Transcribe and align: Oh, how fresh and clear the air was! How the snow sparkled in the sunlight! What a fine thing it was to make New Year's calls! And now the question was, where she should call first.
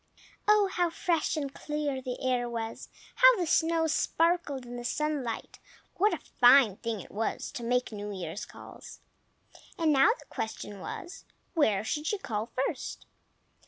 Oh, 0.47 0.67
how 0.73 0.89
fresh 0.89 1.37
and 1.37 1.53
clear 1.53 2.01
the 2.01 2.23
air 2.27 2.49
was! 2.49 2.89
How 3.17 3.37
the 3.37 3.45
snow 3.45 3.85
sparkled 3.85 4.65
in 4.65 4.75
the 4.75 4.83
sunlight! 4.83 5.59
What 5.93 6.11
a 6.11 6.17
fine 6.39 6.77
thing 6.77 7.01
it 7.01 7.11
was 7.11 7.51
to 7.51 7.63
make 7.63 7.91
New 7.91 8.11
Year's 8.11 8.43
calls! 8.43 8.99
And 9.77 9.93
now 9.93 10.09
the 10.17 10.25
question 10.25 10.79
was, 10.79 11.25
where 11.53 11.83
she 11.83 12.03
should 12.03 12.23
call 12.23 12.47
first. 12.47 13.05